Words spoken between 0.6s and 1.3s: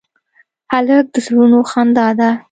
هلک د